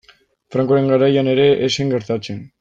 Francoren 0.55 0.89
garaian 0.93 1.31
ere 1.35 1.47
ez 1.67 1.71
zen 1.77 1.95
gertatzen. 1.97 2.43